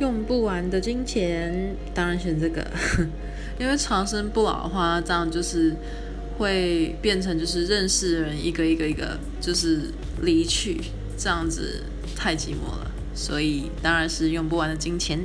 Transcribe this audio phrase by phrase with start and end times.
[0.00, 2.66] 用不完的金钱当然选这个。
[3.60, 5.76] 因为长生不老的话这样就是
[6.38, 9.92] 会变成就是认识的人一个一个一个就是
[10.22, 10.80] 离去
[11.18, 11.82] 这样子
[12.16, 12.90] 太寂寞了。
[13.14, 15.20] 所以当然是用不完的金钱。